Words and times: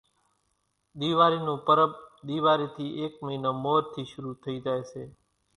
ۮيواري 0.99 1.39
نون 1.45 1.57
پرٻ 1.65 1.89
ۮيواري 2.27 2.67
ٿي 2.75 2.85
ايڪ 2.99 3.13
مئينو 3.25 3.51
مور 3.63 3.81
ٿي 3.93 4.01
شرُو 4.11 4.31
ٿئي 4.43 4.55
زائي 4.65 4.83
سي 4.91 5.03